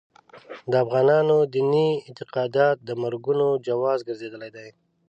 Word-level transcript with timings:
د 0.71 0.73
افغانانو 0.83 1.37
دیني 1.53 1.89
اعتقادات 2.07 2.77
د 2.87 2.89
مرګونو 3.03 3.45
جواز 3.67 3.99
ګرځېدلي 4.07 4.49
دي. 4.55 4.67